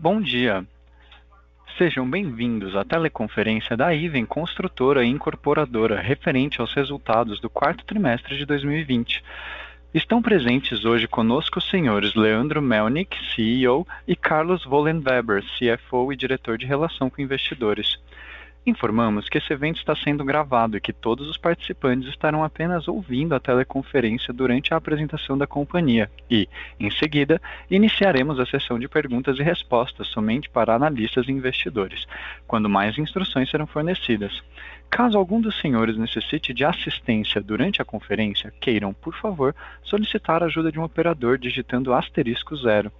[0.00, 0.64] Bom dia.
[1.76, 8.36] Sejam bem-vindos à teleconferência da Iven Construtora e Incorporadora referente aos resultados do quarto trimestre
[8.36, 9.24] de 2020.
[9.92, 16.56] Estão presentes hoje conosco os senhores Leandro Melnick, CEO, e Carlos Vollenweber, CFO e diretor
[16.56, 17.98] de Relação com Investidores.
[18.68, 23.34] Informamos que esse evento está sendo gravado e que todos os participantes estarão apenas ouvindo
[23.34, 26.46] a teleconferência durante a apresentação da companhia e,
[26.78, 27.40] em seguida,
[27.70, 32.06] iniciaremos a sessão de perguntas e respostas somente para analistas e investidores,
[32.46, 34.42] quando mais instruções serão fornecidas.
[34.90, 40.46] Caso algum dos senhores necessite de assistência durante a conferência, queiram, por favor, solicitar a
[40.46, 42.92] ajuda de um operador digitando asterisco zero.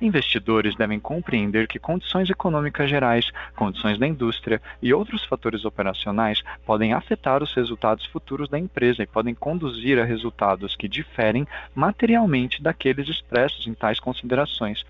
[0.00, 6.92] Investidores devem compreender que condições econômicas gerais, condições da indústria e outros fatores operacionais podem
[6.92, 13.08] afetar os resultados futuros da empresa e podem conduzir a resultados que diferem materialmente daqueles
[13.08, 14.84] expressos em tais considerações.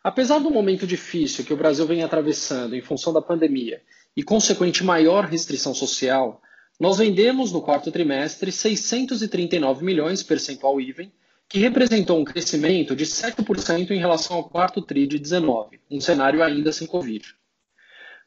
[0.04, 3.80] Apesar do momento difícil que o Brasil vem atravessando em função da pandemia
[4.16, 6.42] e consequente maior restrição social,
[6.80, 11.12] nós vendemos no quarto trimestre 639 milhões percentual IVEN,
[11.48, 16.42] que representou um crescimento de 7% em relação ao quarto TRI de 19, um cenário
[16.42, 17.36] ainda sem Covid.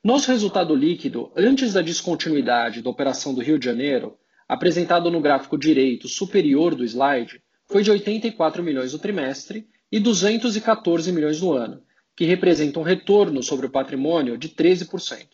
[0.02, 5.58] Nosso resultado líquido, antes da descontinuidade da operação do Rio de Janeiro, apresentado no gráfico
[5.58, 11.81] direito superior do slide, foi de 84 milhões no trimestre e 214 milhões no ano,
[12.16, 15.28] que representa um retorno sobre o patrimônio de 13%.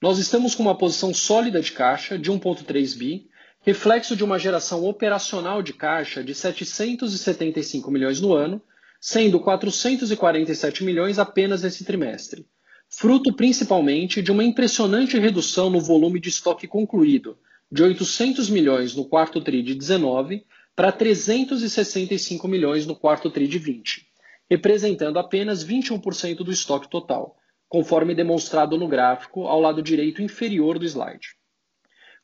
[0.00, 3.28] Nós estamos com uma posição sólida de caixa de 1,3 bi,
[3.60, 8.62] reflexo de uma geração operacional de caixa de 775 milhões no ano,
[9.00, 12.46] sendo 447 milhões apenas nesse trimestre,
[12.88, 17.38] fruto principalmente de uma impressionante redução no volume de estoque concluído,
[17.70, 20.44] de 800 milhões no quarto TRI de 19
[20.76, 24.06] para 365 milhões no quarto TRI de 20,
[24.50, 27.34] representando apenas 21% do estoque total,
[27.66, 31.34] conforme demonstrado no gráfico ao lado direito inferior do slide.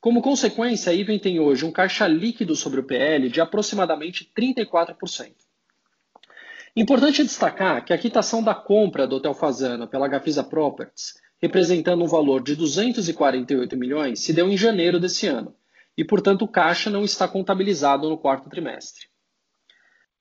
[0.03, 5.33] Como consequência, a Iven tem hoje um caixa líquido sobre o PL de aproximadamente 34%.
[6.77, 12.09] Importante destacar que a quitação da compra do Hotel Fazano pela Gafisa Properties, representando um
[12.09, 15.55] valor de 248 milhões, se deu em janeiro desse ano,
[15.97, 19.07] e, portanto, o caixa não está contabilizado no quarto trimestre.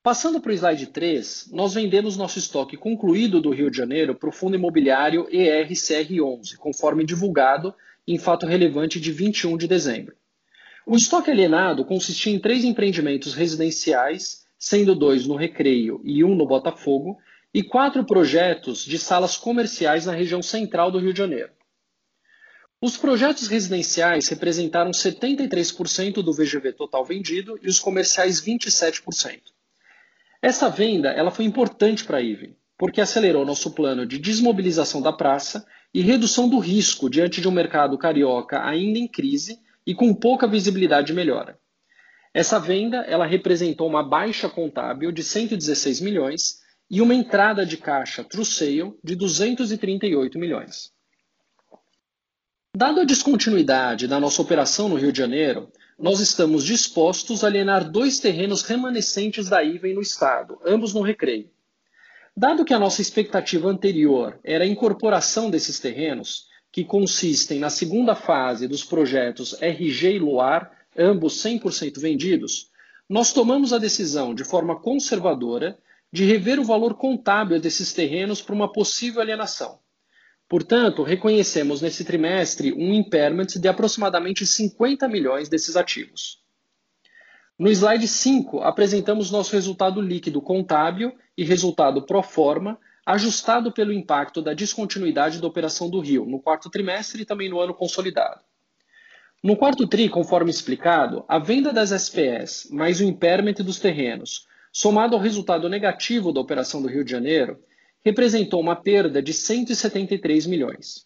[0.03, 4.29] Passando para o slide 3, nós vendemos nosso estoque concluído do Rio de Janeiro para
[4.29, 7.73] o fundo imobiliário ERCR11, conforme divulgado
[8.07, 10.15] em fato relevante de 21 de dezembro.
[10.87, 16.47] O estoque alienado consistia em três empreendimentos residenciais, sendo dois no Recreio e um no
[16.47, 17.19] Botafogo,
[17.53, 21.51] e quatro projetos de salas comerciais na região central do Rio de Janeiro.
[22.83, 29.39] Os projetos residenciais representaram 73% do VGV total vendido e os comerciais 27%.
[30.41, 35.13] Essa venda ela foi importante para a IVE, porque acelerou nosso plano de desmobilização da
[35.13, 35.63] praça
[35.93, 40.47] e redução do risco diante de um mercado carioca ainda em crise e com pouca
[40.47, 41.59] visibilidade de melhora.
[42.33, 48.23] Essa venda ela representou uma baixa contábil de 116 milhões e uma entrada de caixa
[48.23, 50.91] true sale de 238 milhões.
[52.73, 55.69] Dada a descontinuidade da nossa operação no Rio de Janeiro,
[55.99, 61.51] nós estamos dispostos a alienar dois terrenos remanescentes da IVEN no estado, ambos no recreio.
[62.35, 68.15] Dado que a nossa expectativa anterior era a incorporação desses terrenos, que consistem na segunda
[68.15, 72.69] fase dos projetos RG e Luar, ambos 100% vendidos,
[73.09, 75.77] nós tomamos a decisão de forma conservadora
[76.09, 79.80] de rever o valor contábil desses terrenos para uma possível alienação.
[80.51, 86.41] Portanto, reconhecemos nesse trimestre um impairment de aproximadamente 50 milhões desses ativos.
[87.57, 94.41] No slide 5, apresentamos nosso resultado líquido contábil e resultado pro forma, ajustado pelo impacto
[94.41, 98.41] da descontinuidade da operação do Rio no quarto trimestre e também no ano consolidado.
[99.41, 105.15] No quarto TRI, conforme explicado, a venda das SPS mais o impairment dos terrenos, somado
[105.15, 107.57] ao resultado negativo da operação do Rio de Janeiro,
[108.03, 111.05] representou uma perda de 173 milhões.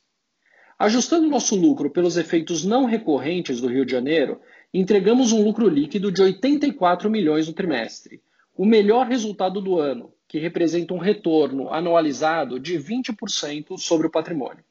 [0.78, 4.42] Ajustando nosso lucro pelos efeitos não recorrentes do Rio de Janeiro,
[4.74, 8.22] entregamos um lucro líquido de 84 milhões no trimestre,
[8.58, 14.64] o melhor resultado do ano, que representa um retorno anualizado de 20% sobre o patrimônio.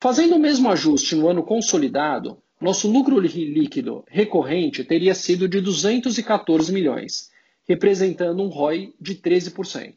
[0.00, 6.72] Fazendo o mesmo ajuste no ano consolidado, nosso lucro líquido recorrente teria sido de 214
[6.72, 7.30] milhões,
[7.68, 9.96] representando um ROI de 13%.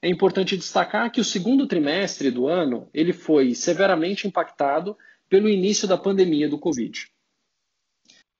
[0.00, 4.96] É importante destacar que o segundo trimestre do ano ele foi severamente impactado
[5.28, 7.08] pelo início da pandemia do Covid.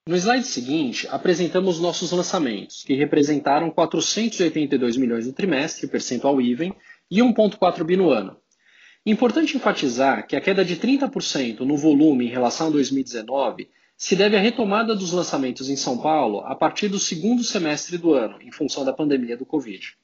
[0.08, 6.72] No slide seguinte, apresentamos nossos lançamentos, que representaram 482 milhões no trimestre, percentual even,
[7.10, 8.36] e 1,4 bi no ano.
[9.04, 14.36] Importante enfatizar que a queda de 30% no volume em relação a 2019 se deve
[14.36, 18.52] à retomada dos lançamentos em São Paulo a partir do segundo semestre do ano, em
[18.52, 19.96] função da pandemia do Covid.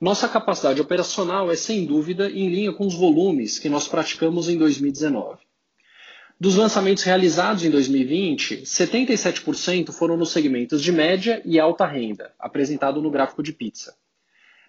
[0.00, 4.56] Nossa capacidade operacional é, sem dúvida, em linha com os volumes que nós praticamos em
[4.56, 5.40] 2019.
[6.38, 13.02] Dos lançamentos realizados em 2020, 77% foram nos segmentos de média e alta renda, apresentado
[13.02, 13.96] no gráfico de pizza.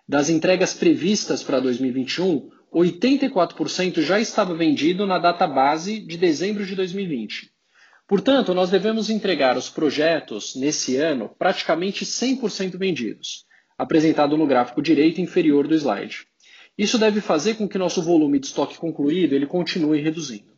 [0.08, 6.76] Das entregas previstas para 2021, 84% já estava vendido na data base de dezembro de
[6.76, 7.52] 2020.
[8.08, 13.48] Portanto, nós devemos entregar os projetos nesse ano praticamente 100% vendidos
[13.80, 16.28] apresentado no gráfico direito inferior do slide.
[16.78, 20.50] Isso deve fazer com que nosso volume de estoque concluído ele continue reduzindo.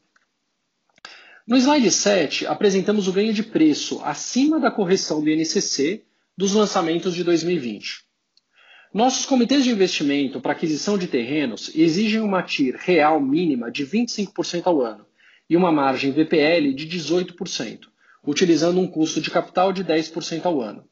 [1.47, 6.03] No slide 7, apresentamos o ganho de preço acima da correção do INCC
[6.35, 8.03] dos lançamentos de 2020.
[8.91, 14.63] Nossos comitês de investimento para aquisição de terrenos exigem uma TIR real mínima de 25%
[14.65, 15.06] ao ano
[15.47, 17.81] e uma margem VPL de 18%,
[18.25, 20.90] utilizando um custo de capital de 10% ao ano.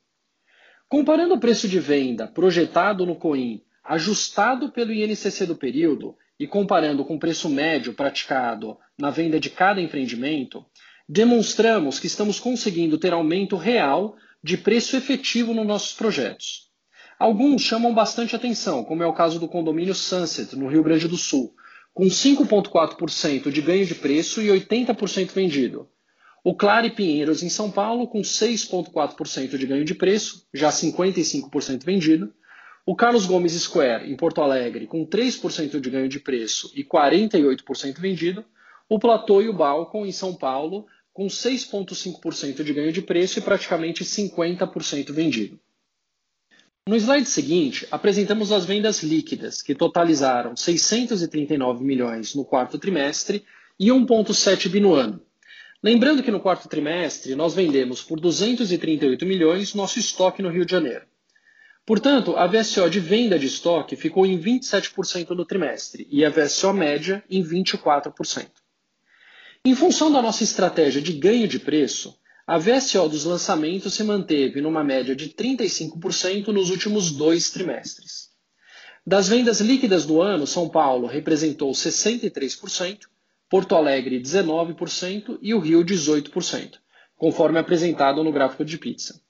[0.89, 7.05] Comparando o preço de venda projetado no COIN ajustado pelo INCC do período e comparando
[7.05, 10.65] com o preço médio praticado na venda de cada empreendimento,
[11.07, 16.71] demonstramos que estamos conseguindo ter aumento real de preço efetivo nos nossos projetos.
[17.19, 21.17] Alguns chamam bastante atenção, como é o caso do condomínio Sunset, no Rio Grande do
[21.17, 21.53] Sul,
[21.93, 25.87] com 5,4% de ganho de preço e 80% vendido,
[26.43, 32.33] o Clare Pinheiros em São Paulo com 6,4% de ganho de preço, já 55% vendido.
[32.85, 37.99] O Carlos Gomes Square em Porto Alegre com 3% de ganho de preço e 48%
[37.99, 38.45] vendido.
[38.87, 43.41] O Platô e o Balcon em São Paulo com 6,5% de ganho de preço e
[43.41, 45.59] praticamente 50% vendido.
[46.87, 53.43] No slide seguinte, apresentamos as vendas líquidas, que totalizaram 639 milhões no quarto trimestre
[53.79, 55.21] e 1,7 bi no ano,
[55.81, 60.71] Lembrando que no quarto trimestre nós vendemos por 238 milhões nosso estoque no Rio de
[60.71, 61.05] Janeiro.
[61.85, 66.73] Portanto, a VSO de venda de estoque ficou em 27% no trimestre e a VSO
[66.73, 68.47] média em 24%.
[69.63, 72.13] Em função da nossa estratégia de ganho de preço,
[72.45, 78.29] a VSO dos lançamentos se manteve numa média de 35% nos últimos dois trimestres.
[79.05, 83.07] Das vendas líquidas do ano, São Paulo representou 63%,
[83.49, 86.77] Porto Alegre 19% e o Rio 18%,
[87.17, 89.21] conforme apresentado no gráfico de pizza.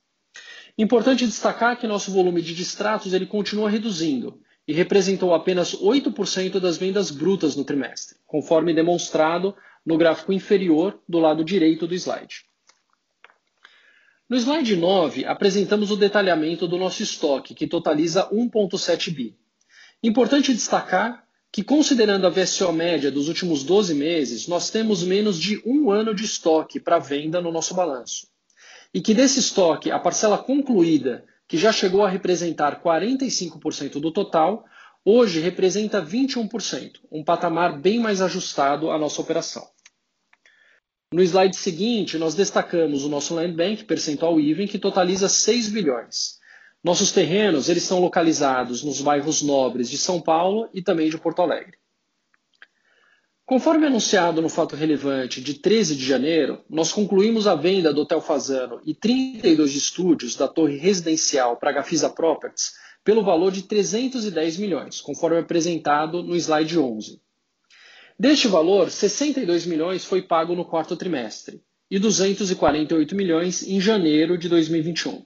[0.77, 6.77] Importante destacar que nosso volume de distratos ele continua reduzindo e representou apenas 8% das
[6.77, 12.45] vendas brutas no trimestre, conforme demonstrado no gráfico inferior do lado direito do slide.
[14.29, 19.35] No slide 9, apresentamos o detalhamento do nosso estoque, que totaliza 1,7 bi.
[20.03, 25.61] Importante destacar que, considerando a VSO média dos últimos 12 meses, nós temos menos de
[25.65, 28.27] um ano de estoque para venda no nosso balanço.
[28.93, 34.65] E que desse estoque, a parcela concluída, que já chegou a representar 45% do total,
[35.03, 39.67] hoje representa 21%, um patamar bem mais ajustado à nossa operação.
[41.11, 46.38] No slide seguinte, nós destacamos o nosso land bank percentual even, que totaliza 6 bilhões.
[46.83, 51.41] Nossos terrenos eles estão localizados nos bairros nobres de São Paulo e também de Porto
[51.41, 51.77] Alegre.
[53.45, 58.21] Conforme anunciado no fato relevante de 13 de janeiro, nós concluímos a venda do Hotel
[58.21, 64.57] Fazano e 32 estúdios da torre residencial para a Gafisa Properties pelo valor de 310
[64.57, 67.19] milhões, conforme apresentado no slide 11.
[68.19, 74.47] Deste valor, 62 milhões foi pago no quarto trimestre e 248 milhões em janeiro de
[74.47, 75.25] 2021.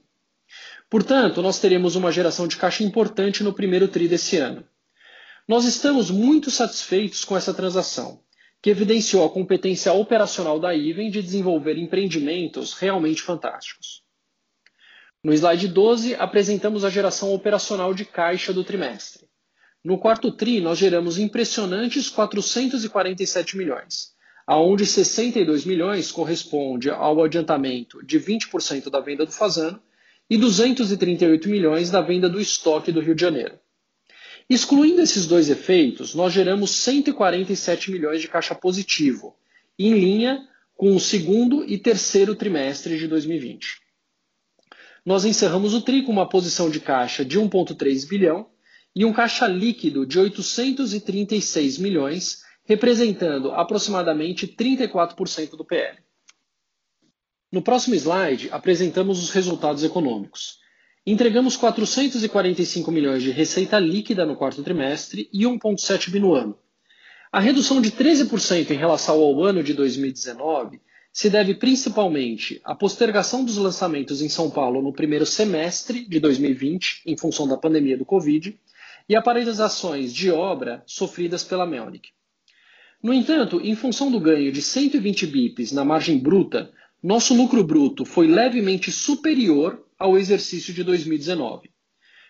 [0.94, 4.64] Portanto, nós teremos uma geração de caixa importante no primeiro tri desse ano.
[5.48, 8.22] Nós estamos muito satisfeitos com essa transação,
[8.62, 14.04] que evidenciou a competência operacional da Iven de desenvolver empreendimentos realmente fantásticos.
[15.24, 19.28] No slide 12, apresentamos a geração operacional de caixa do trimestre.
[19.84, 24.14] No quarto TRI, nós geramos impressionantes 447 milhões,
[24.46, 29.82] aonde 62 milhões corresponde ao adiantamento de 20% da venda do Fazano
[30.30, 33.60] e 238 milhões da venda do estoque do Rio de Janeiro.
[34.50, 39.36] Excluindo esses dois efeitos, nós geramos 147 milhões de caixa positivo,
[39.78, 43.82] em linha com o segundo e terceiro trimestre de 2020.
[45.06, 48.48] Nós encerramos o TRI com uma posição de caixa de 1,3 bilhão
[48.96, 55.98] e um caixa líquido de 836 milhões, representando aproximadamente 34% do PL.
[57.54, 60.58] No próximo slide, apresentamos os resultados econômicos.
[61.06, 66.58] Entregamos 445 milhões de receita líquida no quarto trimestre e 1,7 bi no ano.
[67.32, 70.82] A redução de 13% em relação ao ano de 2019
[71.12, 77.04] se deve principalmente à postergação dos lançamentos em São Paulo no primeiro semestre de 2020,
[77.06, 78.60] em função da pandemia do Covid,
[79.08, 82.10] e a paralisações de obra sofridas pela Melnick.
[83.04, 86.72] No entanto, em função do ganho de 120 bips na margem bruta,
[87.04, 91.70] nosso lucro bruto foi levemente superior ao exercício de 2019.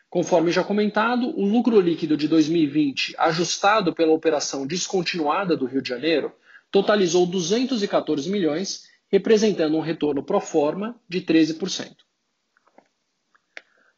[0.09, 5.89] Conforme já comentado, o lucro líquido de 2020, ajustado pela operação descontinuada do Rio de
[5.89, 6.31] Janeiro,
[6.71, 11.95] totalizou 214 milhões, representando um retorno pro forma de 13%.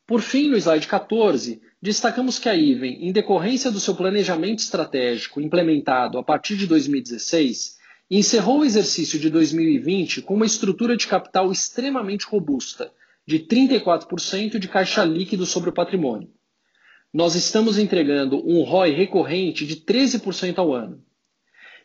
[0.05, 5.39] Por fim, no slide 14, destacamos que a Iven, em decorrência do seu planejamento estratégico
[5.39, 7.74] implementado a partir de 2016,
[8.09, 12.91] encerrou o exercício de 2020 com uma estrutura de capital extremamente robusta,
[13.25, 16.29] de 34% de caixa líquido sobre o patrimônio.
[17.11, 21.03] Nós estamos entregando um ROI recorrente de 13% ao ano.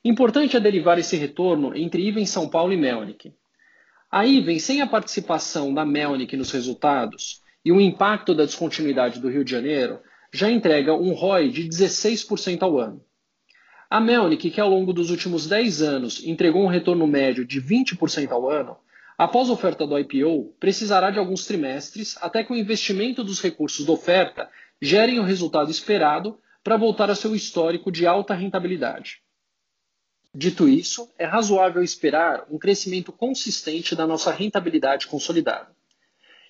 [0.05, 3.33] Importante é derivar esse retorno entre Iven São Paulo e Melnick.
[4.11, 9.29] A Iven, sem a participação da Melnick nos resultados e o impacto da descontinuidade do
[9.29, 10.01] Rio de Janeiro,
[10.33, 13.05] já entrega um ROI de 16% ao ano.
[13.91, 18.31] A Melnick, que ao longo dos últimos 10 anos entregou um retorno médio de 20%
[18.31, 18.77] ao ano,
[19.21, 23.85] Após a oferta do IPO, precisará de alguns trimestres até que o investimento dos recursos
[23.85, 24.49] da oferta
[24.81, 29.21] gerem o resultado esperado para voltar a seu histórico de alta rentabilidade.
[30.35, 35.69] Dito isso, é razoável esperar um crescimento consistente da nossa rentabilidade consolidada.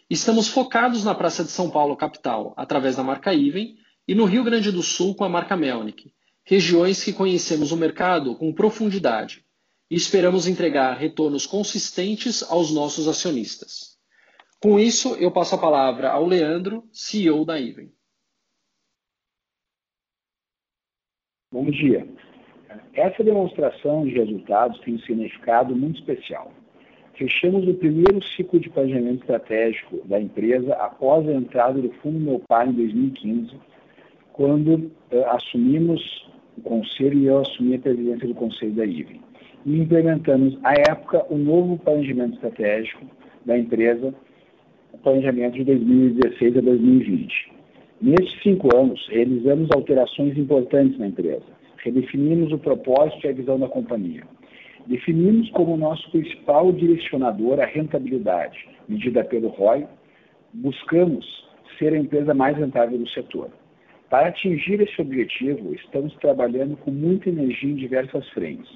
[0.08, 4.44] Estamos focados na Praça de São Paulo capital, através da marca Iven, e no Rio
[4.44, 6.12] Grande do Sul com a marca Melnick,
[6.50, 9.46] regiões que conhecemos o mercado com profundidade
[9.88, 13.96] e esperamos entregar retornos consistentes aos nossos acionistas.
[14.60, 17.92] Com isso, eu passo a palavra ao Leandro, CEO da Iven.
[21.52, 22.04] Bom dia.
[22.94, 26.52] Essa demonstração de resultados tem um significado muito especial.
[27.14, 32.40] Fechamos o primeiro ciclo de planejamento estratégico da empresa após a entrada do Fundo Meu
[32.40, 33.56] Pai em 2015,
[34.32, 39.20] quando eh, assumimos o conselho e eu assumi a presidência do conselho da IVEN
[39.66, 43.04] e implementamos, à época, o novo planejamento estratégico
[43.44, 44.14] da empresa,
[44.92, 47.52] o planejamento de 2016 a 2020.
[48.00, 51.44] Nesses cinco anos, realizamos alterações importantes na empresa.
[51.78, 54.22] Redefinimos o propósito e a visão da companhia.
[54.86, 59.86] Definimos como nosso principal direcionador a rentabilidade, medida pelo ROI.
[60.52, 61.26] Buscamos
[61.78, 63.50] ser a empresa mais rentável do setor.
[64.10, 68.68] Para atingir esse objetivo, estamos trabalhando com muita energia em diversas frentes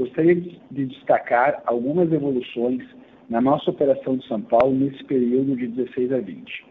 [0.00, 2.82] Gostaria de destacar algumas evoluções
[3.28, 6.64] na nossa operação de São Paulo nesse período de 16 a 20.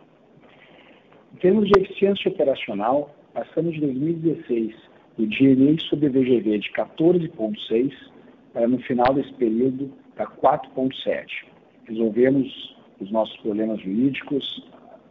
[1.35, 4.75] Em termos de eficiência operacional, passamos de 2016
[5.15, 7.93] do DNA sobre VGV de 14,6
[8.51, 11.45] para no final desse período para 4,7.
[11.85, 14.67] Resolvemos os nossos problemas jurídicos,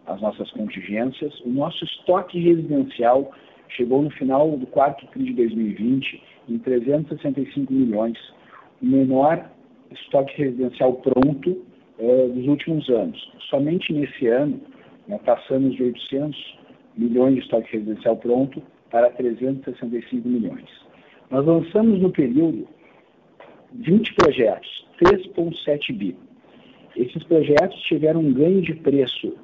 [0.08, 1.38] as nossas contingências.
[1.40, 3.30] O nosso estoque residencial
[3.68, 8.18] chegou no final do quarto TRI de 2020 em 365 milhões,
[8.82, 9.50] o menor
[9.90, 11.62] estoque residencial pronto
[11.98, 13.32] é, dos últimos anos.
[13.50, 14.60] Somente nesse ano,
[15.06, 16.58] né, passamos de 800
[16.96, 20.64] milhões de estoque residencial pronto para 365 milhões.
[21.30, 22.66] Nós lançamos no período
[23.74, 26.16] 20 projetos, 3,7 bi.
[26.96, 29.36] Esses projetos tiveram um ganho de preço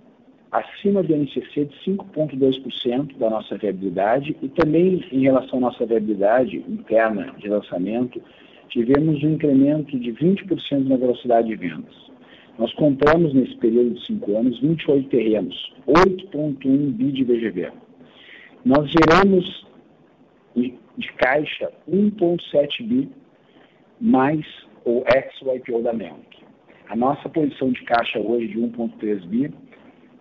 [0.54, 6.58] acima do NCC de 5,2% da nossa viabilidade e também em relação à nossa viabilidade
[6.68, 8.22] interna de lançamento,
[8.68, 11.92] tivemos um incremento de 20% na velocidade de vendas.
[12.56, 17.72] Nós compramos nesse período de 5 anos 28 terrenos, 8,1 bi de VGV.
[18.64, 19.66] Nós geramos
[20.54, 23.10] de caixa 1,7 bi
[24.00, 24.46] mais
[24.84, 26.44] o ex-IPO da Melnick.
[26.88, 29.52] A nossa posição de caixa hoje de 1,3 bi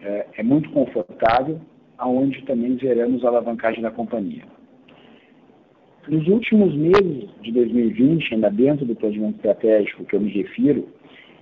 [0.03, 1.59] é, é muito confortável,
[1.97, 4.43] aonde também geramos a alavancagem da companhia.
[6.07, 10.87] Nos últimos meses de 2020, ainda dentro do planejamento estratégico que eu me refiro,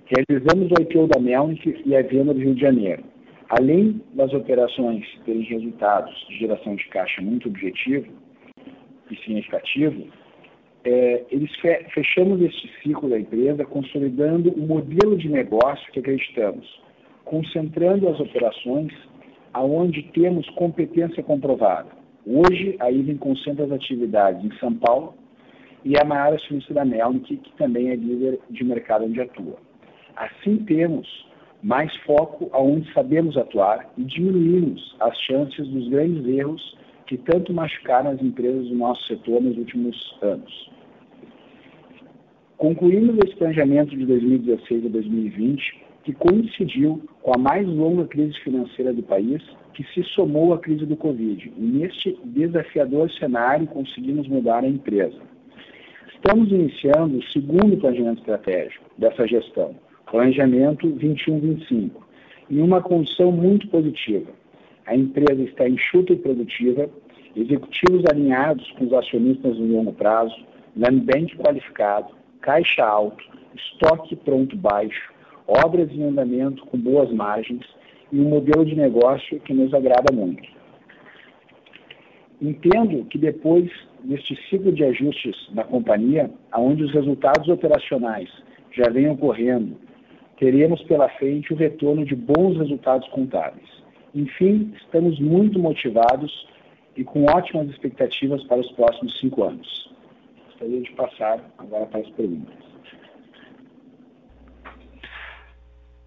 [0.06, 3.02] realizamos o IPO da Melnick e a venda do Rio de Janeiro.
[3.48, 8.06] Além das operações terem resultados de geração de caixa muito objetivo
[9.10, 10.06] e significativo,
[10.84, 16.66] é, eles fe fechamos este ciclo da empresa consolidando o modelo de negócio que acreditamos,
[17.32, 18.92] concentrando as operações
[19.54, 21.88] aonde temos competência comprovada.
[22.26, 25.14] Hoje, a IVEN concentra as atividades em São Paulo
[25.82, 29.56] e a maior acionista da Melnick, que também é líder de mercado onde atua.
[30.14, 31.08] Assim, temos
[31.62, 38.10] mais foco aonde sabemos atuar e diminuímos as chances dos grandes erros que tanto machucaram
[38.10, 40.70] as empresas do nosso setor nos últimos anos.
[42.58, 48.92] Concluímos esse planejamento de 2016 a 2020, que coincidiu com a mais longa crise financeira
[48.92, 49.42] do país,
[49.74, 51.52] que se somou à crise do Covid.
[51.56, 55.18] E neste desafiador cenário, conseguimos mudar a empresa.
[56.14, 59.74] Estamos iniciando o segundo planejamento estratégico dessa gestão,
[60.10, 61.90] planejamento 21-25,
[62.50, 64.30] em uma condição muito positiva.
[64.86, 66.88] A empresa está enxuta e produtiva,
[67.34, 70.36] executivos alinhados com os acionistas no longo prazo,
[70.76, 72.08] land bank qualificado,
[72.40, 75.11] caixa alto, estoque pronto baixo,
[75.46, 77.64] obras em andamento com boas margens
[78.10, 80.42] e um modelo de negócio que nos agrada muito.
[82.40, 83.70] Entendo que depois
[84.04, 88.28] deste ciclo de ajustes da companhia, onde os resultados operacionais
[88.72, 89.76] já vêm ocorrendo,
[90.38, 93.68] teremos pela frente o retorno de bons resultados contábeis.
[94.14, 96.48] Enfim, estamos muito motivados
[96.96, 99.90] e com ótimas expectativas para os próximos cinco anos.
[100.46, 102.71] Gostaria de passar agora para as perguntas.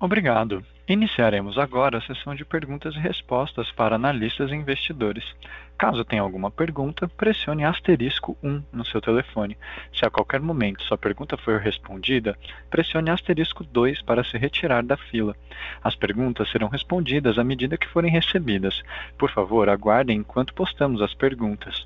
[0.06, 0.64] Obrigado.
[0.88, 5.26] Iniciaremos agora a sessão de perguntas e respostas para analistas e investidores.
[5.80, 9.58] Caso tenha alguma pergunta, pressione asterisco 1 no seu telefone.
[9.92, 12.38] Se a qualquer momento sua pergunta for respondida,
[12.70, 15.36] pressione asterisco 2 para se retirar da fila.
[15.84, 18.84] As perguntas serão respondidas à medida que forem recebidas.
[19.18, 21.84] Por favor, aguardem enquanto postamos as perguntas.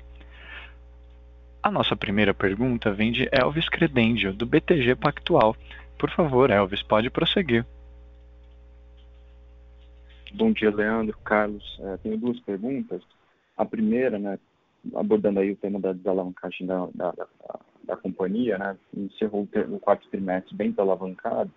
[1.62, 5.56] A nossa primeira pergunta vem de Elvis Credendio, do BTG Pactual.
[5.96, 7.64] Por favor, Elvis, pode prosseguir.
[10.34, 11.64] Bom dia, Leandro, Carlos.
[11.80, 13.02] É, tenho duas perguntas.
[13.56, 14.38] A primeira, né,
[14.94, 20.08] abordando aí o tema da desalavancagem da, da, da, da companhia, né, encerrou o quarto
[20.08, 21.50] trimestre bem desalavancado,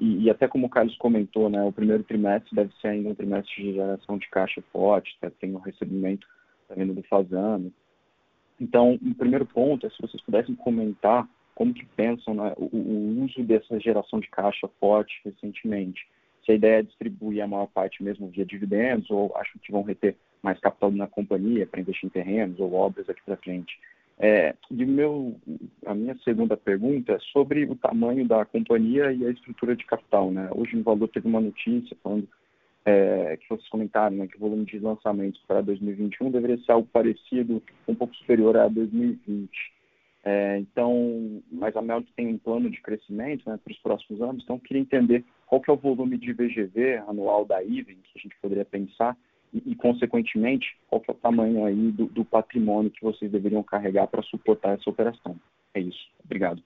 [0.00, 3.14] e, e, até como o Carlos comentou, né, o primeiro trimestre deve ser ainda um
[3.14, 6.26] trimestre de geração de caixa forte, tem o recebimento
[6.68, 7.72] da venda do Fazano.
[8.60, 13.24] Então, o primeiro ponto é se vocês pudessem comentar como que pensam né, o, o
[13.24, 16.06] uso dessa geração de caixa forte recentemente
[16.48, 19.82] se a ideia é distribuir a maior parte mesmo via dividendos ou acham que vão
[19.82, 23.78] reter mais capital na companhia para investir em terrenos ou obras aqui para frente.
[24.18, 25.36] É, meu,
[25.84, 30.30] a minha segunda pergunta é sobre o tamanho da companhia e a estrutura de capital.
[30.30, 30.48] Né?
[30.54, 32.26] Hoje no Valor teve uma notícia falando
[32.86, 36.88] é, que vocês comentaram né, que o volume de lançamentos para 2021 deveria ser algo
[36.90, 39.50] parecido, um pouco superior a 2020.
[40.24, 44.42] É, então, mas a Melk tem um plano de crescimento né, para os próximos anos,
[44.42, 48.20] então queria entender qual que é o volume de VGV anual da IVEN que a
[48.20, 49.16] gente poderia pensar
[49.54, 53.62] e, e consequentemente, qual que é o tamanho aí do, do patrimônio que vocês deveriam
[53.62, 55.36] carregar para suportar essa operação.
[55.72, 56.10] É isso.
[56.24, 56.62] Obrigado.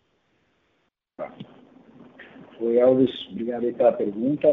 [2.58, 3.10] Oi, Alves.
[3.30, 4.48] Obrigado pela pergunta.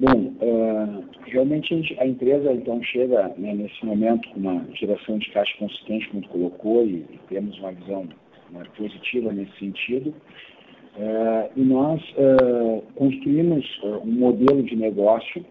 [0.00, 5.52] Bom, uh, realmente a, empresa então chega né, nesse momento com uma geração de caixa
[5.58, 8.08] consistente, como tu colocou, e, e temos uma visão
[8.52, 10.10] né, positiva nesse sentido.
[10.10, 13.66] Uh, e nós uh, construímos
[14.04, 15.44] um modelo de negócio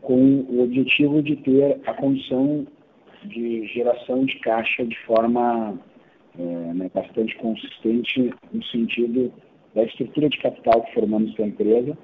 [0.00, 2.66] com o objetivo de ter a condição
[3.24, 5.78] de geração de caixa de forma
[6.34, 9.32] né, bastante consistente no sentido
[9.72, 11.96] da estrutura de capital que formamos para a empresa,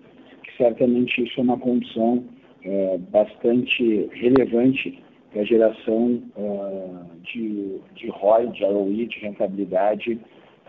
[0.59, 2.25] certamente isso é uma condição
[2.63, 10.19] é, bastante relevante para a geração uh, de, de ROI, de ROI, de rentabilidade,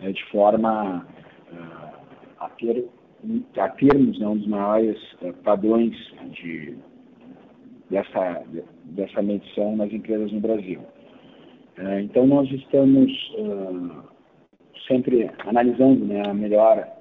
[0.01, 1.05] uh, de forma
[1.51, 1.95] uh,
[2.39, 2.85] a, ter,
[3.57, 4.97] a termos né, um dos maiores
[5.43, 5.95] padrões
[6.33, 6.75] de,
[7.89, 8.43] dessa,
[8.85, 10.81] dessa medição nas empresas no Brasil.
[11.77, 13.09] É, então, nós estamos
[14.85, 16.98] sempre analisando né, a melhor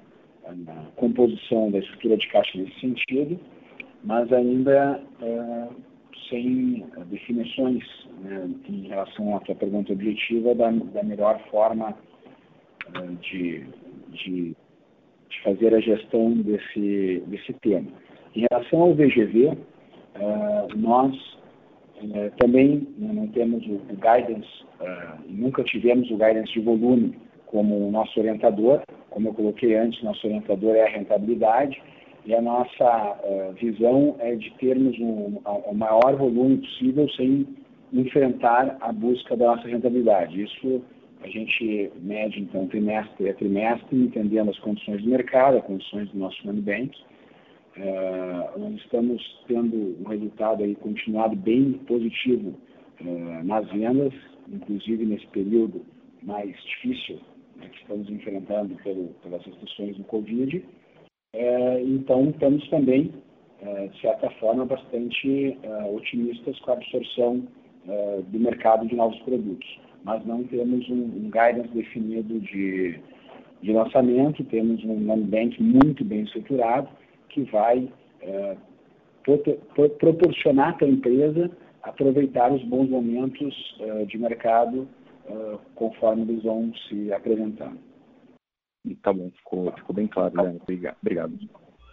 [0.49, 3.39] a composição da estrutura de caixa nesse sentido,
[4.03, 5.75] mas ainda uh,
[6.29, 7.83] sem definições
[8.21, 13.65] né, em relação à sua pergunta objetiva da, da melhor forma uh, de,
[14.09, 14.55] de,
[15.29, 17.87] de, fazer a gestão desse, desse tema.
[18.35, 19.57] Em relação ao VGV,
[20.75, 21.15] nós
[22.13, 24.47] é, também né, não temos o, o guidance,
[24.79, 27.13] uh, nunca tivemos o guidance de volume
[27.49, 28.81] como nosso orientador.
[29.09, 31.81] Como eu coloquei antes, nosso orientador é a rentabilidade
[32.25, 37.47] e a nossa uh, visão é de termos um, o maior volume possível sem
[37.91, 40.41] enfrentar a busca da nossa rentabilidade.
[40.43, 40.81] Isso
[41.21, 46.19] a gente mede, então, trimestre a trimestre, entendendo as condições do mercado, as condições do
[46.19, 46.91] nosso money bank,
[47.77, 52.53] Uh, nós estamos tendo um resultado aí continuado bem positivo
[52.99, 54.11] uh, nas vendas,
[54.51, 55.85] inclusive nesse período
[56.21, 57.21] mais difícil
[57.59, 60.57] né, que estamos enfrentando pelo, pelas restrições do Covid.
[61.35, 63.13] Uh, então, estamos também,
[63.91, 65.57] de certa forma, bastante
[65.93, 67.45] otimistas com a absorção
[68.29, 69.67] do mercado de novos produtos.
[70.05, 72.97] Mas não temos um, um guidance definido de,
[73.61, 76.87] de lançamento, temos um bank muito bem estruturado,
[77.29, 77.89] que vai
[78.21, 78.57] é,
[79.99, 81.51] proporcionar para a empresa
[81.83, 84.87] aproveitar os bons momentos é, de mercado
[85.29, 87.79] é, conforme eles vão se apresentando.
[89.03, 90.63] Tá bom, ficou, ficou bem claro, Leandro.
[91.01, 91.37] Obrigado.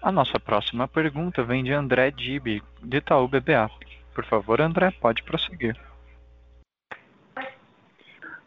[0.02, 3.68] A nossa próxima pergunta vem de André Dibi, de Itaú BBA.
[4.14, 5.76] Por favor, André, pode prosseguir.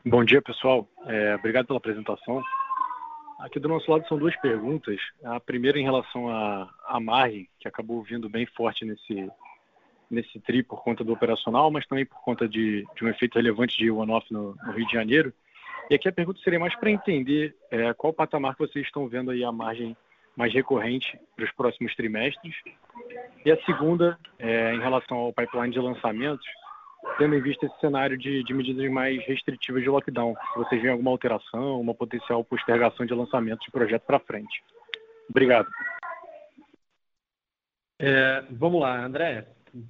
[0.06, 0.88] Bom dia, pessoal.
[1.06, 2.41] É, obrigado pela apresentação.
[3.39, 4.99] Aqui do nosso lado são duas perguntas.
[5.23, 9.30] A primeira em relação à, à margem, que acabou vindo bem forte nesse,
[10.10, 13.78] nesse TRI por conta do operacional, mas também por conta de, de um efeito relevante
[13.78, 15.34] de one-off no, no, Rio de Janeiro.
[15.89, 19.32] E aqui a pergunta seria mais para entender é, qual patamar que vocês estão vendo
[19.32, 19.95] aí a margem
[20.36, 22.56] mais recorrente para os próximos trimestres.
[23.45, 26.45] E a segunda, é, em relação ao pipeline de lançamentos,
[27.17, 30.36] tendo em vista esse cenário de, de medidas mais restritivas de lockdown?
[30.54, 34.63] Se vocês veem alguma alteração, uma potencial postergação de lançamento de projeto para frente.
[35.30, 35.67] Obrigado.
[38.00, 39.45] É, vamos lá, André.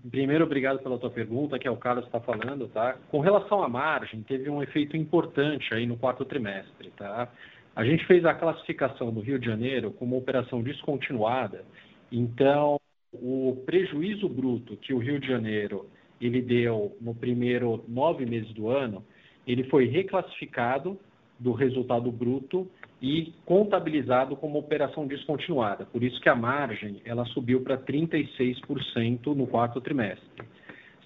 [0.10, 2.98] Primeiro, obrigado pela tua pergunta, que é o Carlos está falando, tá?
[3.10, 7.30] Com relação à margem, teve um efeito importante aí no quarto trimestre, tá?
[7.76, 11.63] A gente fez a classificação do Rio de Janeiro como operação descontinuada,
[12.12, 12.80] então
[13.13, 15.89] o prejuízo bruto que o Rio de Janeiro
[16.20, 19.04] ele deu no primeiro nove meses do ano,
[19.48, 21.00] ele foi reclassificado
[21.39, 22.69] do resultado bruto
[23.02, 25.86] e contabilizado como operação descontinuada.
[25.86, 30.45] Por isso que a margem ela subiu para 36% no quarto trimestre.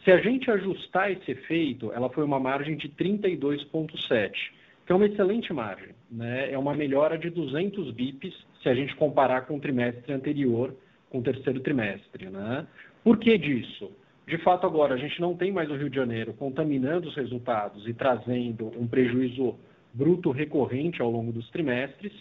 [0.04, 4.32] Se a gente ajustar esse efeito, ela foi uma margem de 32,7,
[4.86, 5.90] que é uma excelente margem.
[6.12, 6.52] Né?
[6.52, 10.76] É uma melhora de 200 bips se a gente comparar com o trimestre anterior,
[11.10, 12.30] com o terceiro trimestre.
[12.30, 12.68] Né?
[13.04, 13.92] Por que disso?
[14.28, 17.88] De fato, agora, a gente não tem mais o Rio de Janeiro contaminando os resultados
[17.88, 19.56] e trazendo um prejuízo
[19.94, 22.12] bruto recorrente ao longo dos trimestres,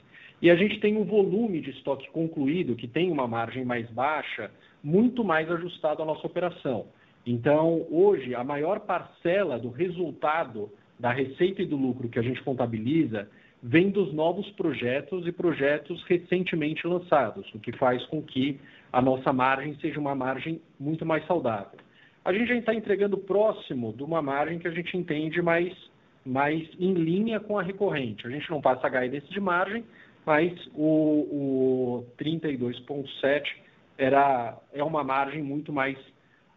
[0.40, 4.50] e a gente tem um volume de estoque concluído, que tem uma margem mais baixa,
[4.82, 6.87] muito mais ajustado à nossa operação.
[7.24, 12.42] Então, hoje, a maior parcela do resultado da receita e do lucro que a gente
[12.42, 13.28] contabiliza
[13.62, 18.61] vem dos novos projetos e projetos recentemente lançados, o que faz com que
[18.92, 21.78] a nossa margem seja uma margem muito mais saudável
[22.24, 25.72] a gente já está entregando próximo de uma margem que a gente entende mais,
[26.24, 28.26] mais em linha com a recorrente.
[28.26, 29.85] A gente não passa guidance de margem,
[30.24, 33.42] mas o, o 32,7
[33.98, 35.98] era é uma margem muito mais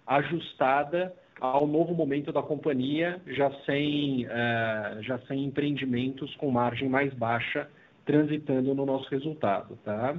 [0.05, 7.13] ajustada ao novo momento da companhia, já sem, uh, já sem empreendimentos com margem mais
[7.13, 7.67] baixa
[8.05, 9.77] transitando no nosso resultado.
[9.83, 10.15] Tá?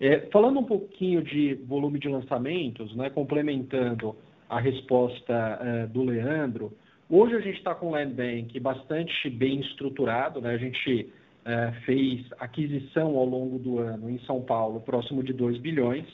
[0.00, 4.14] É, falando um pouquinho de volume de lançamentos, né, complementando
[4.48, 6.72] a resposta uh, do Leandro.
[7.10, 10.50] Hoje a gente está com o Land Bank bastante bem estruturado, né?
[10.50, 15.56] a gente uh, fez aquisição ao longo do ano em São Paulo, próximo de 2
[15.58, 16.04] bilhões.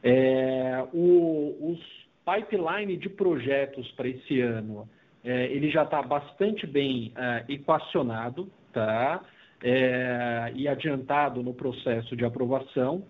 [0.00, 1.80] É, o, os
[2.24, 4.88] pipeline de projetos para esse ano,
[5.24, 9.20] é, ele já está bastante bem uh, equacionado tá?
[9.60, 13.02] É, e adiantado no processo de aprovação,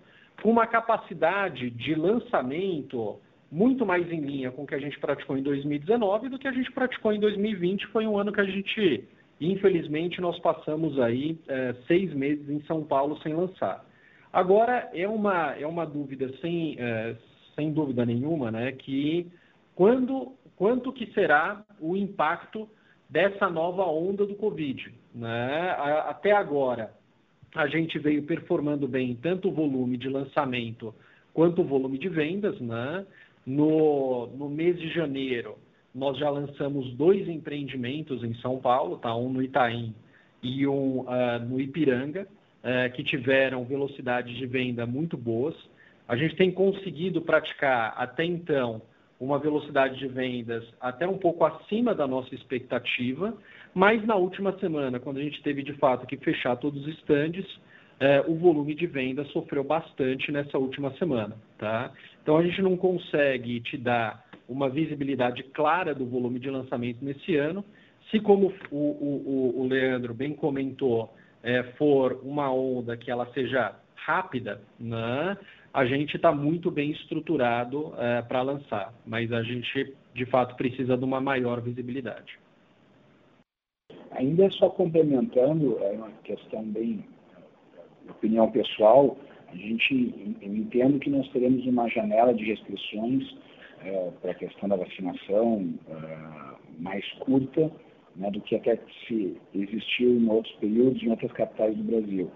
[0.42, 5.36] com uma capacidade de lançamento muito mais em linha com o que a gente praticou
[5.36, 7.86] em 2019 do que a gente praticou em 2020.
[7.88, 9.04] Foi um ano que a gente,
[9.40, 13.84] infelizmente, nós passamos aí é, seis meses em São Paulo sem lançar.
[14.32, 17.16] Agora, é uma, é uma dúvida sem, é,
[17.54, 19.26] sem dúvida nenhuma, né, que
[19.74, 22.68] quando, quanto que será o impacto
[23.08, 24.92] dessa nova onda do Covid.
[25.14, 25.70] Né?
[26.06, 26.92] Até agora,
[27.54, 30.94] a gente veio performando bem tanto o volume de lançamento
[31.32, 32.60] quanto o volume de vendas.
[32.60, 33.06] Né?
[33.48, 35.56] No, no mês de janeiro,
[35.94, 39.16] nós já lançamos dois empreendimentos em São Paulo, tá?
[39.16, 39.94] um no Itaim
[40.42, 45.54] e um uh, no Ipiranga, uh, que tiveram velocidades de venda muito boas.
[46.06, 48.82] A gente tem conseguido praticar até então
[49.18, 53.32] uma velocidade de vendas até um pouco acima da nossa expectativa,
[53.72, 57.46] mas na última semana, quando a gente teve de fato que fechar todos os estandes,
[58.00, 61.36] eh, o volume de vendas sofreu bastante nessa última semana.
[61.58, 61.90] Tá?
[62.28, 67.36] Então a gente não consegue te dar uma visibilidade clara do volume de lançamento nesse
[67.36, 67.64] ano.
[68.10, 71.10] Se, como o, o, o Leandro bem comentou,
[71.42, 75.38] é, for uma onda que ela seja rápida, né,
[75.72, 80.98] a gente está muito bem estruturado é, para lançar, mas a gente, de fato, precisa
[80.98, 82.38] de uma maior visibilidade.
[84.10, 87.06] Ainda só complementando, é uma questão bem,
[88.10, 89.16] opinião pessoal,
[89.50, 93.24] a gente, eu entendo que nós teremos uma janela de restrições
[93.82, 97.70] é, para a questão da vacinação é, mais curta
[98.16, 102.30] né, do que até se existiu em outros períodos em outras capitais do Brasil.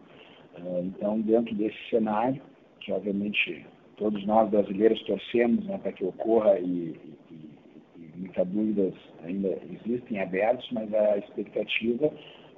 [0.55, 2.41] É, então, dentro desse cenário,
[2.81, 6.97] que obviamente todos nós brasileiros torcemos né, para que ocorra e,
[7.31, 7.51] e,
[7.99, 12.11] e muitas dúvidas ainda existem abertos, mas a expectativa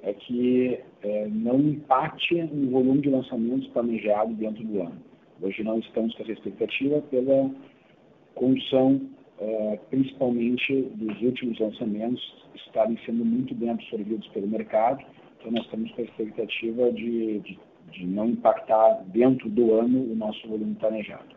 [0.05, 5.01] é que é, não impacte no volume de lançamentos planejado dentro do ano.
[5.41, 7.51] Hoje não estamos com essa expectativa pela
[8.35, 9.01] condição,
[9.39, 12.21] é, principalmente dos últimos lançamentos,
[12.55, 15.03] estarem sendo muito bem absorvidos pelo mercado.
[15.39, 17.59] Então, nós estamos com a expectativa de, de,
[17.91, 21.35] de não impactar dentro do ano o nosso volume planejado.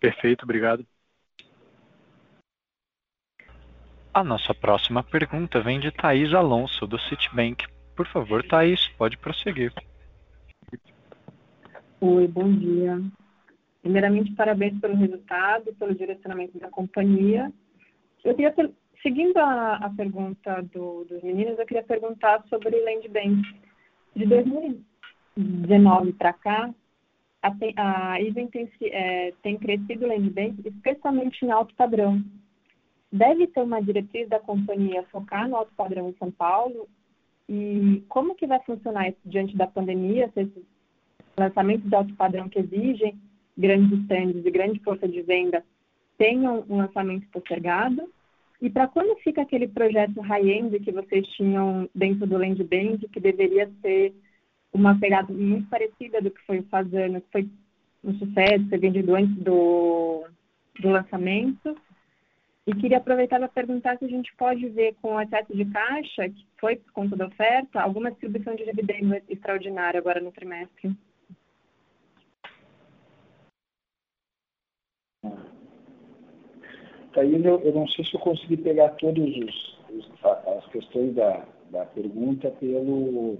[0.00, 0.84] Perfeito, obrigado.
[4.12, 7.64] A nossa próxima pergunta vem de Thaís Alonso, do Citibank.
[7.94, 9.72] Por favor, Thaís, pode prosseguir.
[12.00, 13.00] Oi, bom dia.
[13.82, 17.52] Primeiramente, parabéns pelo resultado, pelo direcionamento da companhia.
[18.24, 18.52] Eu queria,
[19.00, 23.42] seguindo a, a pergunta do, dos meninos, eu queria perguntar sobre Land Bank.
[24.16, 26.74] De 2019 para cá,
[27.40, 32.20] a, a IVEN tem, é, tem crescido Land Bank, especialmente em alto padrão.
[33.12, 36.88] Deve ter uma diretriz da companhia focar no alto padrão em São Paulo?
[37.48, 40.64] E como que vai funcionar isso diante da pandemia, se esses
[41.36, 43.18] lançamentos de alto padrão que exigem
[43.58, 45.64] grandes stands e grande força de venda
[46.16, 48.08] tenham um lançamento postergado?
[48.62, 53.18] E para quando fica aquele projeto high-end que vocês tinham dentro do Land Bank, que
[53.18, 54.14] deveria ser
[54.72, 57.48] uma pegada muito parecida do que foi o Fazano, que foi
[58.04, 60.24] um sucesso, foi vendido antes do,
[60.78, 61.74] do lançamento?
[62.70, 66.28] E queria aproveitar para perguntar se a gente pode ver com o excesso de caixa,
[66.28, 70.96] que foi por conta da oferta, alguma distribuição de dividendo extraordinária agora no trimestre.
[77.16, 79.34] Aí eu, eu não sei se eu consegui pegar todas
[80.46, 83.36] as questões da, da pergunta pelo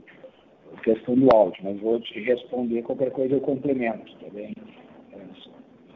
[0.83, 4.57] questão do áudio, mas vou te responder qualquer coisa eu complemento, tá bem?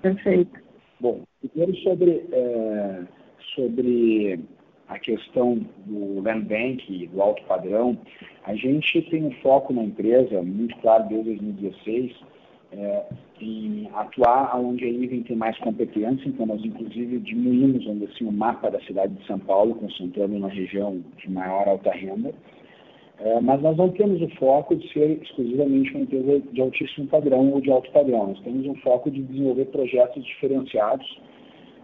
[0.03, 0.63] Perfeito.
[1.01, 3.24] Bom, primeiro sobre, é,
[3.55, 4.41] sobre
[4.89, 7.97] a questão do land bank do alto padrão,
[8.45, 12.13] a gente tem um foco na empresa, muito claro desde 2016,
[12.73, 13.05] é,
[13.41, 18.33] em atuar onde a IVEN tem mais competência, então nós inclusive diminuímos onde, assim, o
[18.33, 22.35] mapa da cidade de São Paulo, concentrando na região de maior alta renda,
[23.21, 27.53] é, mas nós não temos o foco de ser exclusivamente uma empresa de altíssimo padrão
[27.53, 31.21] ou de alto padrão, nós temos um foco de desenvolver projetos diferenciados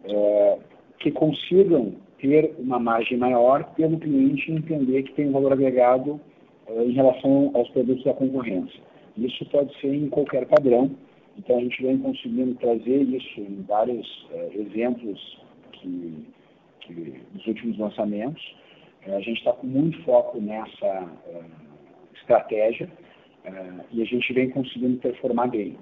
[0.04, 0.58] é,
[1.00, 6.20] que consigam ter uma margem maior pelo cliente entender que tem um valor agregado
[6.66, 8.80] é, em relação aos produtos da concorrência.
[9.16, 10.90] Isso pode ser em qualquer padrão,
[11.38, 15.40] então a gente vem conseguindo trazer isso em vários é, exemplos
[15.72, 16.26] que,
[16.80, 18.54] que, dos últimos lançamentos.
[19.06, 21.10] É, a gente está com muito foco nessa
[22.14, 22.88] estratégia
[23.90, 25.74] e a gente vem conseguindo performar bem.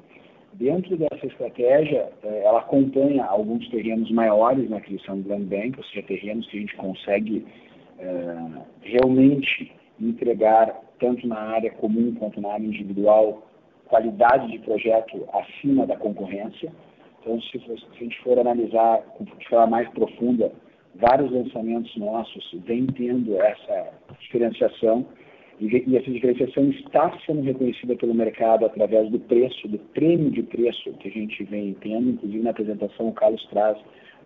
[0.59, 6.03] Dentro dessa estratégia, ela acompanha alguns terrenos maiores na aquisição do Land Bank, ou seja,
[6.03, 7.47] terrenos que a gente consegue
[8.83, 13.47] realmente entregar, tanto na área comum quanto na área individual,
[13.87, 16.73] qualidade de projeto acima da concorrência.
[17.21, 20.51] Então, se, se a gente for analisar de forma mais profunda,
[20.97, 25.07] vários lançamentos nossos vêm tendo essa diferenciação
[25.61, 30.93] e, essa diferenciação está sendo reconhecida pelo mercado através do preço, do prêmio de preço
[30.95, 32.11] que a gente vem tendo.
[32.11, 33.77] Inclusive, na apresentação, o Carlos traz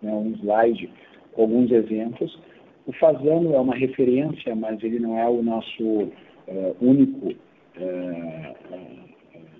[0.01, 0.89] né, um slide
[1.33, 2.37] com alguns exemplos.
[2.85, 8.55] O Fazano é uma referência, mas ele não é o nosso uh, único uh,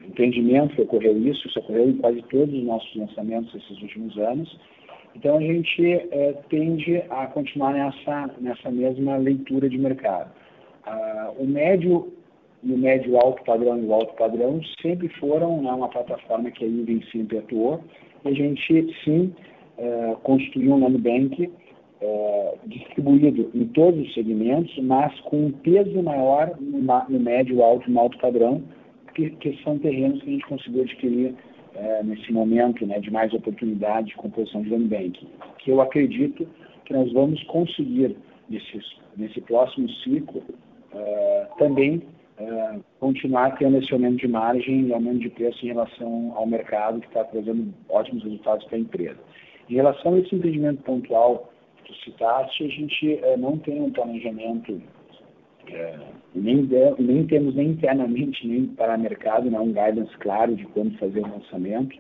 [0.06, 4.60] entendimento que ocorreu isso, isso ocorreu em quase todos os nossos lançamentos esses últimos anos.
[5.16, 10.32] Então a gente é, tende a continuar nessa, nessa mesma leitura de mercado.
[10.86, 12.12] Ah, o médio
[12.64, 16.64] e o médio alto padrão e o alto padrão sempre foram né, uma plataforma que
[16.64, 17.82] a IVEN sempre atuou.
[18.24, 19.34] E a gente sim
[19.78, 21.52] é, constituiu um land bank
[22.02, 27.94] é, distribuído em todos os segmentos, mas com um peso maior no, médio, alto e
[27.94, 28.64] no alto padrão,
[29.14, 31.36] que, que são terrenos que a gente conseguiu adquirir
[31.76, 35.28] é, nesse momento né, de mais oportunidade de composição de bank,
[35.60, 36.48] que eu acredito
[36.86, 38.16] que nós vamos conseguir
[38.50, 38.80] nesse,
[39.18, 40.44] nesse próximo ciclo
[40.96, 42.02] é, também
[42.38, 47.00] é, continuar tendo esse aumento de margem e aumento de preço em relação ao mercado
[47.00, 49.20] que está trazendo ótimos resultados para a empresa.
[49.70, 53.92] Em relação a esse entendimento pontual que tu citaste, a gente é, não tem um
[53.92, 54.82] planejamento
[56.36, 60.66] nem, de, nem temos nem internamente, nem para o mercado, né, um guidance claro de
[60.68, 61.98] quando fazer o lançamento.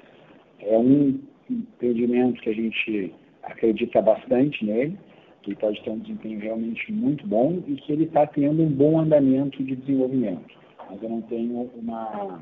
[0.59, 4.97] É um empreendimento que a gente acredita bastante nele,
[5.43, 8.99] que pode ter um desempenho realmente muito bom e que ele está tendo um bom
[8.99, 10.55] andamento de desenvolvimento.
[10.89, 12.39] Mas eu não tenho uma.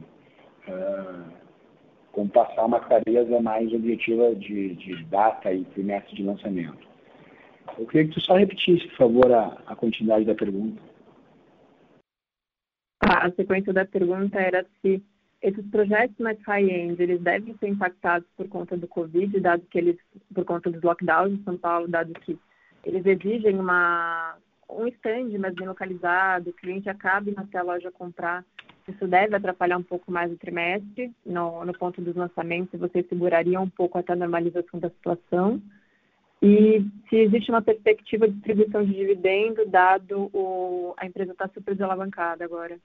[0.68, 1.42] Uh,
[2.12, 6.88] como passar uma clareza mais objetiva de, de data e trimestre de lançamento.
[7.78, 10.82] Eu queria que tu só repetisse, por favor, a, a continuidade da pergunta
[13.22, 15.04] a sequência da pergunta era se
[15.42, 19.98] esses projetos mais high-end, eles devem ser impactados por conta do Covid, dado que eles,
[20.34, 22.38] por conta dos lockdowns em São Paulo, dado que
[22.84, 24.36] eles exigem uma,
[24.70, 28.44] um stand mais bem localizado, o cliente acabe na sua loja comprar.
[28.88, 33.64] Isso deve atrapalhar um pouco mais o trimestre, no, no ponto dos lançamentos, vocês segurariam
[33.64, 35.62] um pouco até a normalização da situação.
[36.42, 41.76] E se existe uma perspectiva de distribuição de dividendo, dado o, a empresa está super
[41.76, 42.80] desalavancada agora.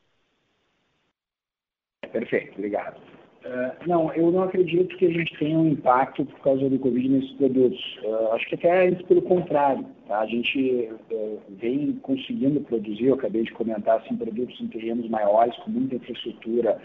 [2.12, 3.00] Perfeito, obrigado.
[3.46, 7.08] Uh, não, eu não acredito que a gente tenha um impacto por causa do Covid
[7.08, 7.98] nesses produtos.
[8.02, 9.86] Uh, acho que até antes pelo contrário.
[10.08, 10.18] Tá?
[10.18, 15.56] A gente uh, vem conseguindo produzir, eu acabei de comentar, assim, produtos em terrenos maiores,
[15.58, 16.80] com muita infraestrutura,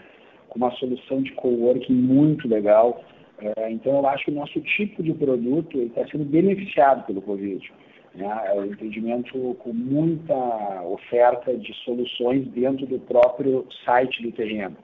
[0.48, 3.02] com uma solução de coworking muito legal.
[3.68, 7.72] então, eu acho que o nosso tipo de produto está sendo beneficiado pelo Covid.
[8.14, 8.42] Né?
[8.46, 14.76] É o empreendimento com muita oferta de soluções dentro do próprio site do terreno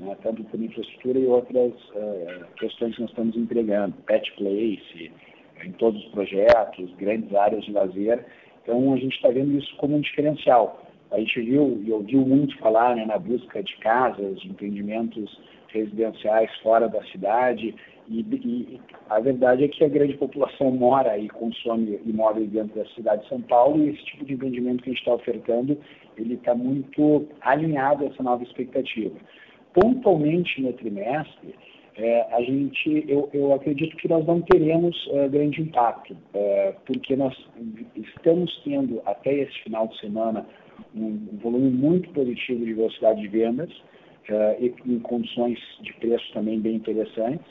[0.00, 5.12] né, tanto por infraestrutura e outras uh, questões que nós estamos entregando, pet place,
[5.64, 8.24] em todos os projetos, grandes áreas de lazer.
[8.62, 10.82] Então, a gente está vendo isso como um diferencial.
[11.10, 16.50] A gente viu e ouviu muito falar né, na busca de casas, de empreendimentos residenciais
[16.62, 17.74] fora da cidade,
[18.08, 22.88] e, e, a verdade é que a grande população mora e consome imóveis dentro da
[22.90, 25.78] cidade de São Paulo, e esse tipo de empreendimento que a gente está ofertando,
[26.16, 29.14] ele está muito alinhado a essa nova expectativa
[29.74, 31.54] pontualmente no trimestre,
[31.96, 37.16] é, a gente, eu, eu, acredito que nós não teremos é, grande impacto, é, porque
[37.16, 37.36] nós
[37.94, 40.46] estamos tendo até esse final de semana
[40.94, 43.70] um, um volume muito positivo de velocidade de vendas
[44.28, 47.46] é, e em condições de preço também bem interessantes.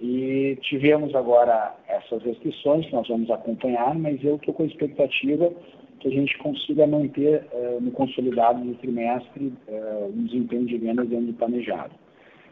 [0.00, 5.52] E tivemos agora essas restrições que nós vamos acompanhar, mas eu estou com a expectativa
[6.00, 11.08] que a gente consiga manter uh, no consolidado do trimestre uh, um desempenho de vendas
[11.08, 11.94] dentro do planejado.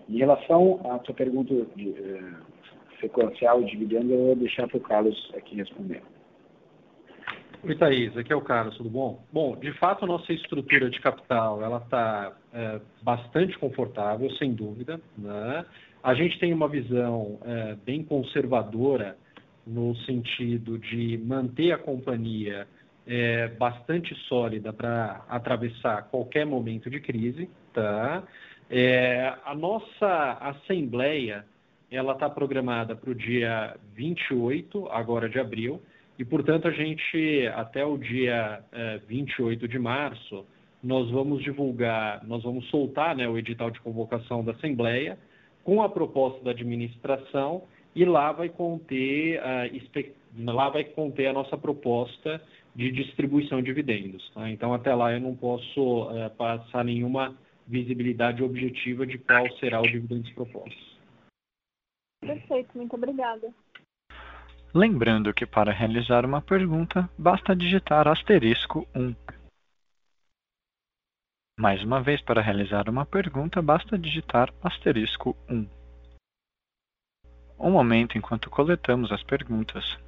[0.08, 2.36] Em relação à sua pergunta de, uh,
[3.00, 6.02] sequencial de dividendo, eu vou deixar para o Carlos aqui responder.
[7.64, 9.24] Oi, Thaís, aqui é o Carlos, tudo bom?
[9.32, 15.00] Bom, de fato, a nossa estrutura de capital ela está é, bastante confortável, sem dúvida.
[15.16, 15.64] Né?
[16.04, 19.16] A gente tem uma visão é, bem conservadora
[19.66, 22.66] no sentido de manter a companhia
[23.08, 27.48] é, bastante sólida para atravessar qualquer momento de crise.
[27.72, 28.22] Tá?
[28.70, 31.44] É, a nossa assembleia
[31.90, 35.80] ela está programada para o dia 28, agora de abril,
[36.18, 40.44] e, portanto, a gente, até o dia é, 28 de março,
[40.82, 45.18] nós vamos divulgar, nós vamos soltar né, o edital de convocação da Assembleia
[45.64, 47.62] com a proposta da administração
[47.94, 52.40] e lá vai conter, uh, lá vai conter a nossa proposta
[52.78, 54.30] de distribuição de dividendos.
[54.30, 54.48] Tá?
[54.48, 59.82] Então, até lá eu não posso é, passar nenhuma visibilidade objetiva de qual será o
[59.82, 60.96] dividendo proposto.
[62.20, 63.52] Perfeito, muito obrigada.
[64.72, 69.12] Lembrando que para realizar uma pergunta, basta digitar asterisco 1.
[71.58, 75.66] Mais uma vez, para realizar uma pergunta, basta digitar asterisco 1.
[77.58, 79.98] Um momento enquanto coletamos as perguntas.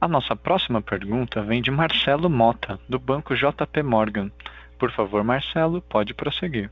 [0.00, 4.30] A nossa próxima pergunta vem de Marcelo Mota, do Banco JP Morgan.
[4.78, 6.70] Por favor, Marcelo, pode prosseguir.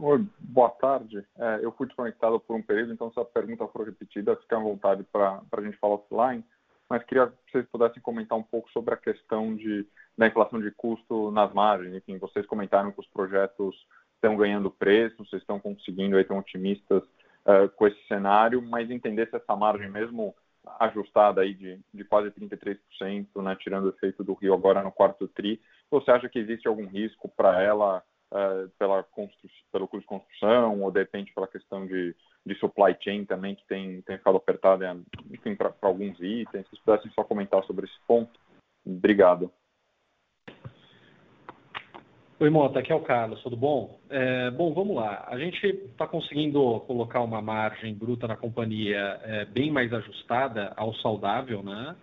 [0.00, 1.24] Oi, boa tarde.
[1.36, 4.58] É, eu fui desconectado por um período, então se a pergunta for repetida, fique à
[4.58, 6.44] vontade para a gente falar offline.
[6.88, 9.86] Mas queria que vocês pudessem comentar um pouco sobre a questão de,
[10.16, 11.94] da inflação de custo nas margens.
[11.94, 13.74] Enfim, vocês comentaram que os projetos
[14.14, 19.28] estão ganhando preço, vocês estão conseguindo, aí, estão otimistas uh, com esse cenário, mas entender
[19.28, 20.34] se essa margem mesmo
[20.78, 25.28] ajustada aí de, de quase 33%, né, tirando o efeito do Rio agora no quarto
[25.28, 25.60] TRI,
[25.90, 28.02] você acha que existe algum risco para ela
[28.32, 29.04] uh, pela
[29.72, 32.14] pelo custo de construção ou de repente pela questão de,
[32.44, 34.96] de supply chain também que tem, tem ficado apertada,
[35.30, 36.64] enfim, para alguns itens?
[36.64, 38.38] Se vocês pudessem só comentar sobre esse ponto.
[38.86, 39.52] Obrigado.
[42.40, 43.98] Oi, Mota, aqui é o Carlos, tudo bom?
[44.08, 45.26] É, bom, vamos lá.
[45.28, 50.94] A gente está conseguindo colocar uma margem bruta na companhia é, bem mais ajustada ao
[50.94, 51.96] saudável, né?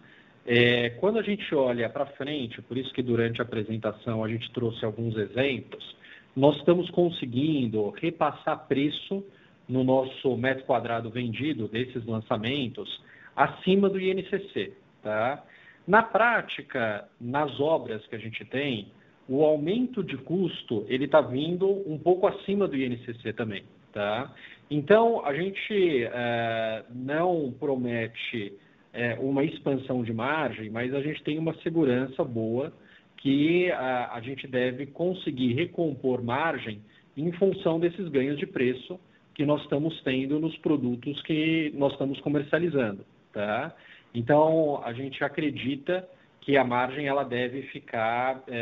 [0.46, 4.52] É, quando a gente olha para frente, por isso que durante a apresentação a gente
[4.52, 5.96] trouxe alguns exemplos,
[6.36, 9.24] nós estamos conseguindo repassar preço
[9.70, 13.02] no nosso metro quadrado vendido desses lançamentos
[13.34, 15.42] acima do INCC, tá?
[15.88, 18.92] Na prática, nas obras que a gente tem,
[19.28, 24.34] o aumento de custo ele está vindo um pouco acima do INCC também, tá?
[24.70, 28.54] Então a gente é, não promete
[28.94, 32.72] é, uma expansão de margem, mas a gente tem uma segurança boa
[33.18, 36.82] que a, a gente deve conseguir recompor margem
[37.18, 39.00] em função desses ganhos de preço
[39.34, 43.76] que nós estamos tendo nos produtos que nós estamos comercializando, tá?
[44.14, 46.08] Então a gente acredita
[46.46, 48.54] que a margem ela deve ficar é,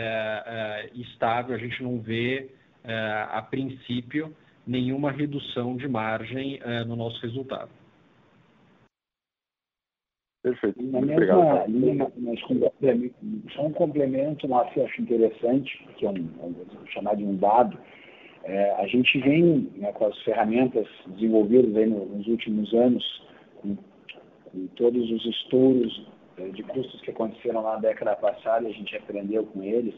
[0.46, 2.50] é, estável, a gente não vê,
[2.82, 4.34] é, a princípio,
[4.66, 7.70] nenhuma redução de margem é, no nosso resultado.
[10.42, 10.82] Perfeito.
[10.82, 12.40] Na mesma linha, mas
[13.54, 17.78] só um complemento, Márcio, eu acho interessante, que é um, um chamar de um dado.
[18.46, 23.24] É, a gente vem né, com as ferramentas desenvolvidas aí nos últimos anos,
[23.62, 23.76] com,
[24.46, 26.13] com todos os estouros eh,
[26.54, 29.94] de custos que aconteceram na década passada, e a gente aprendeu com eles,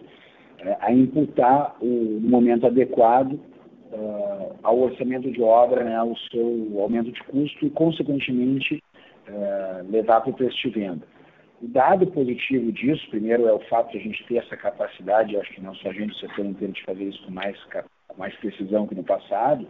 [0.59, 6.81] é, a imputar o, no momento adequado uh, ao orçamento de obra né, o seu
[6.81, 8.81] aumento de custo e, consequentemente,
[9.27, 11.05] uh, levar para o preço de venda.
[11.61, 15.53] O dado positivo disso, primeiro, é o fato de a gente ter essa capacidade, acho
[15.53, 17.57] que não só a gente, o setor inteiro, de fazer isso com mais,
[18.07, 19.67] com mais precisão que no passado,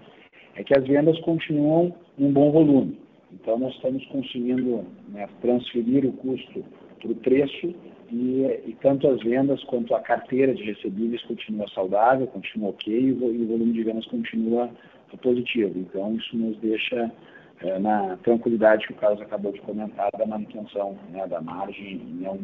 [0.56, 3.00] é que as vendas continuam em bom volume.
[3.36, 6.64] Então, nós estamos conseguindo né, transferir o custo
[7.00, 7.76] para o preço
[8.12, 13.12] e, e, tanto as vendas quanto a carteira de recebíveis continua saudável, continua ok e
[13.12, 14.70] o, e o volume de vendas continua
[15.22, 15.80] positivo.
[15.80, 17.12] Então, isso nos deixa
[17.62, 22.40] é, na tranquilidade que o Carlos acabou de comentar da manutenção né, da margem, não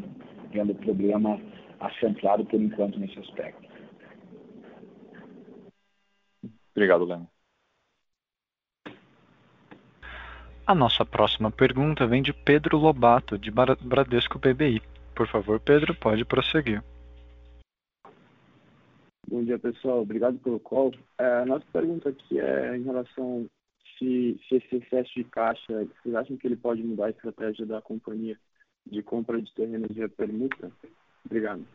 [0.51, 1.39] vendo problema
[1.79, 3.69] acentuado por enquanto nesse aspecto.
[6.73, 7.27] Obrigado, Leno.
[10.65, 14.81] A nossa próxima pergunta vem de Pedro Lobato, de Bradesco BBI.
[15.15, 16.83] Por favor, Pedro, pode prosseguir.
[19.27, 20.01] Bom dia, pessoal.
[20.01, 20.93] Obrigado pelo call.
[21.17, 23.47] É, a nossa pergunta aqui é em relação
[23.97, 27.81] se, se esse excesso de caixa, vocês acham que ele pode mudar a estratégia da
[27.81, 28.37] companhia
[28.85, 30.71] de compra de terrenos via permuta?
[31.25, 31.65] Obrigado.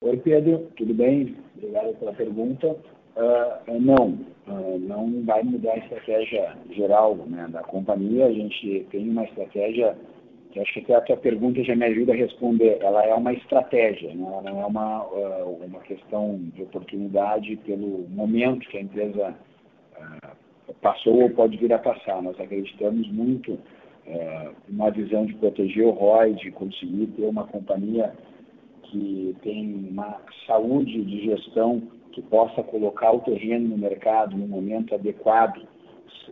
[0.00, 0.70] Oi, Pedro.
[0.76, 1.36] Tudo bem?
[1.56, 2.76] Obrigado pela pergunta.
[3.16, 8.26] Uh, não, uh, não vai mudar a estratégia geral né, da companhia.
[8.26, 9.96] A gente tem uma estratégia
[10.50, 12.78] que acho que até a tua pergunta já me ajuda a responder.
[12.80, 14.24] Ela é uma estratégia, né?
[14.26, 19.34] ela não é uma, uh, uma questão de oportunidade pelo momento que a empresa
[20.82, 22.20] passou ou pode vir a passar.
[22.20, 23.58] Nós acreditamos muito
[24.68, 28.12] numa visão de proteger o ROI, de conseguir ter uma companhia
[28.82, 31.82] que tem uma saúde de gestão
[32.14, 35.66] que possa colocar o terreno no mercado no momento adequado,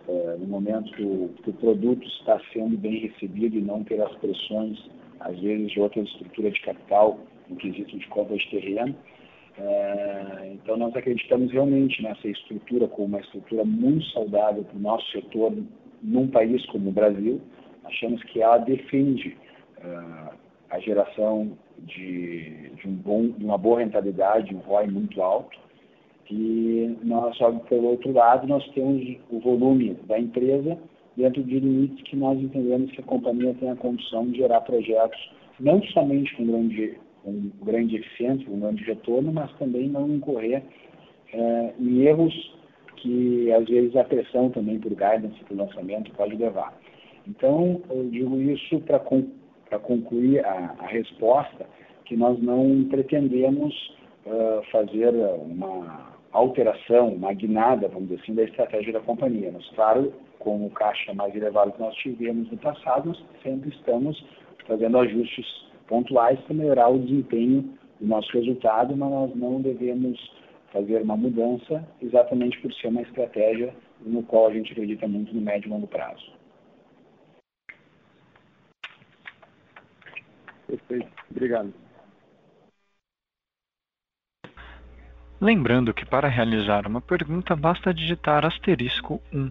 [0.09, 4.79] é, no momento que o, produto está sendo bem recebido e não pelas pressões,
[5.21, 7.19] às vezes, de outra estrutura de capital,
[7.49, 8.95] no quesito de compra de terreno.
[9.59, 15.11] É, então, nós acreditamos realmente nessa estrutura como uma estrutura muito saudável para o nosso
[15.11, 15.53] setor
[16.01, 17.41] num país como o Brasil.
[17.85, 19.37] Achamos que ela defende
[19.79, 20.33] é,
[20.71, 25.59] a geração de, de, um bom, de uma boa rentabilidade, um ROI muito alto,
[26.31, 30.79] e nós, só pelo outro lado, nós temos o volume da empresa
[31.17, 35.19] dentro de limites que nós entendemos que a companhia tem a condição de gerar projetos,
[35.61, 40.63] não somente com grande, com grande eficiência, com grande retorno, mas também não incorrer
[41.33, 42.55] é, em erros
[42.97, 46.73] que, às vezes, a pressão também por guidance, por lançamento, pode levar.
[47.27, 51.67] Então, eu digo isso para concluir a, a, resposta,
[52.05, 53.75] que nós não pretendemos
[54.27, 59.51] uh, fazer uma alteração, uma guinada, vamos dizer assim, da estratégia da companhia.
[59.53, 64.25] Mas, claro, com o caixa mais elevado que nós tivemos no passado, nós sempre estamos
[64.67, 65.47] fazendo ajustes
[65.87, 70.19] pontuais para melhorar o desempenho do nosso resultado, mas nós não devemos
[70.73, 75.41] fazer uma mudança exatamente por ser uma estratégia no qual a gente acredita muito no
[75.41, 76.33] médio e longo prazo.
[80.67, 81.09] Perfeito.
[81.31, 81.73] Obrigado.
[85.43, 89.51] Lembrando que para realizar uma pergunta basta digitar asterisco 1.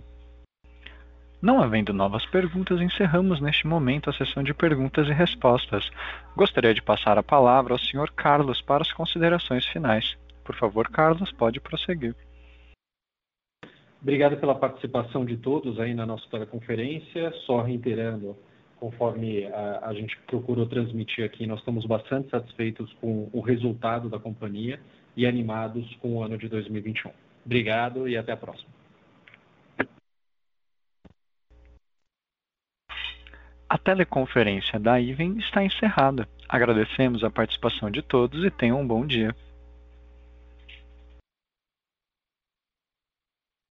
[1.41, 5.91] Não havendo novas perguntas, encerramos neste momento a sessão de perguntas e respostas.
[6.33, 8.09] Gostaria de passar a palavra ao Sr.
[8.15, 10.17] Carlos para as considerações finais.
[10.45, 12.15] Por favor, Carlos, pode prosseguir.
[14.01, 17.33] Obrigado pela participação de todos aí na nossa teleconferência.
[17.45, 18.37] Só reiterando,
[18.79, 24.17] conforme a, a gente procurou transmitir aqui, nós estamos bastante satisfeitos com o resultado da
[24.17, 24.79] companhia
[25.15, 27.11] e animados com o ano de 2021.
[27.45, 28.69] Obrigado e até a próxima.
[33.69, 36.27] A teleconferência da IVEN está encerrada.
[36.49, 39.33] Agradecemos a participação de todos e tenham um bom dia.